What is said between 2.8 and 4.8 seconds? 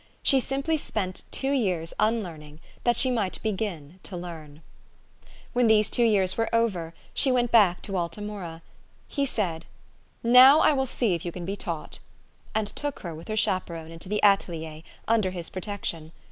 that she might begin to learn.